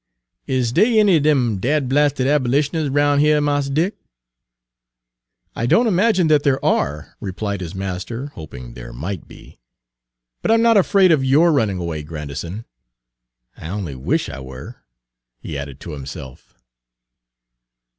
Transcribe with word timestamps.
"Is 0.47 0.71
dey 0.71 0.99
any 0.99 1.17
er 1.17 1.19
dem 1.19 1.59
dadblasted 1.59 2.25
abolitioners 2.25 2.89
roun' 2.89 3.19
heah, 3.19 3.39
Mars 3.39 3.69
Dick?" 3.69 3.95
"I 5.55 5.67
don't 5.67 5.85
imagine 5.85 6.25
that 6.25 6.41
there 6.41 6.57
are," 6.65 7.13
replied 7.19 7.61
his 7.61 7.75
master, 7.75 8.31
hoping 8.33 8.73
there 8.73 8.93
might 8.93 9.27
be. 9.27 9.59
"But 10.41 10.49
I 10.49 10.55
'm 10.55 10.61
not 10.63 10.75
afraid 10.75 11.11
of 11.11 11.23
yourrunning 11.23 11.77
away, 11.79 12.01
Grandison. 12.01 12.65
I 13.55 13.67
only 13.69 13.93
wish 13.93 14.27
I 14.27 14.39
were," 14.39 14.77
he 15.39 15.55
added 15.55 15.79
to 15.81 15.91
himself. 15.91 16.55